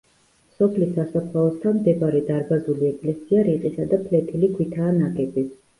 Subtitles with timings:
[0.53, 5.51] სოფლის სასაფლაოსთან მდებარე დარბაზული ეკლესია რიყისა და ფლეთილი ქვითაა ნაგები.